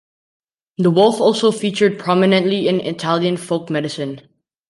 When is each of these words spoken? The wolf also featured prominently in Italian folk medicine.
The 0.79 0.89
wolf 0.89 1.21
also 1.21 1.51
featured 1.51 1.99
prominently 1.99 2.67
in 2.67 2.79
Italian 2.79 3.37
folk 3.37 3.69
medicine. 3.69 4.27